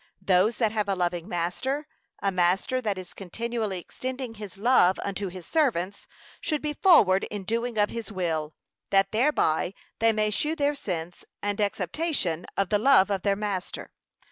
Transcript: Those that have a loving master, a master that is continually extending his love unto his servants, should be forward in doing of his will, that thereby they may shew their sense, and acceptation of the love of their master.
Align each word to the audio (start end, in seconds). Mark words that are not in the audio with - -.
Those 0.23 0.57
that 0.57 0.71
have 0.71 0.89
a 0.89 0.95
loving 0.95 1.27
master, 1.29 1.85
a 2.23 2.31
master 2.31 2.81
that 2.81 2.97
is 2.97 3.13
continually 3.13 3.77
extending 3.77 4.33
his 4.33 4.57
love 4.57 4.97
unto 5.03 5.27
his 5.27 5.45
servants, 5.45 6.07
should 6.39 6.59
be 6.59 6.73
forward 6.73 7.25
in 7.25 7.43
doing 7.43 7.77
of 7.77 7.91
his 7.91 8.11
will, 8.11 8.55
that 8.89 9.11
thereby 9.11 9.75
they 9.99 10.11
may 10.11 10.31
shew 10.31 10.55
their 10.55 10.73
sense, 10.73 11.23
and 11.43 11.61
acceptation 11.61 12.47
of 12.57 12.69
the 12.69 12.79
love 12.79 13.11
of 13.11 13.21
their 13.21 13.35
master. 13.35 13.91